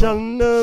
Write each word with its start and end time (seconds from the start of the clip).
Shall 0.00 0.18
know 0.18 0.62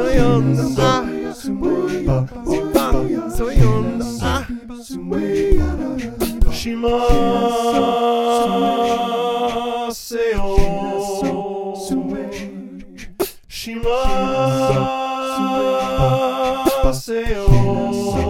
Soyunda. 0.00 1.04
Soyunda. 3.36 4.46
Shima. 6.52 6.94
Shima. 9.90 10.40
Shima. 13.48 13.98
Shima. 16.92 18.29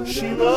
She 0.05 0.29
loves 0.35 0.56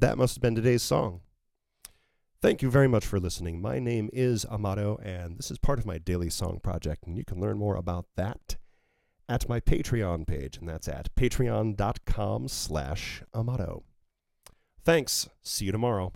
That 0.00 0.16
must 0.16 0.36
have 0.36 0.42
been 0.42 0.54
today's 0.54 0.84
song. 0.84 1.22
Thank 2.40 2.62
you 2.62 2.70
very 2.70 2.86
much 2.86 3.04
for 3.04 3.18
listening. 3.18 3.60
My 3.60 3.80
name 3.80 4.10
is 4.12 4.44
Amato, 4.44 4.96
and 5.02 5.36
this 5.36 5.50
is 5.50 5.58
part 5.58 5.80
of 5.80 5.86
my 5.86 5.98
daily 5.98 6.30
song 6.30 6.60
project, 6.62 7.04
and 7.04 7.16
you 7.16 7.24
can 7.24 7.40
learn 7.40 7.58
more 7.58 7.74
about 7.74 8.06
that 8.14 8.54
at 9.28 9.48
my 9.48 9.58
Patreon 9.58 10.24
page, 10.24 10.56
and 10.56 10.68
that's 10.68 10.86
at 10.86 11.12
patreon.com 11.16 12.46
slash 12.46 13.24
Amato. 13.34 13.82
Thanks. 14.84 15.28
See 15.42 15.64
you 15.64 15.72
tomorrow. 15.72 16.12